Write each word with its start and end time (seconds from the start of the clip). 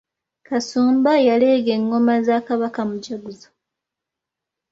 Kasumba 0.47 1.11
y'aleega 1.25 1.71
engoma 1.77 2.15
za 2.25 2.37
Kabaka, 2.47 2.81
mujaguzo. 2.89 3.47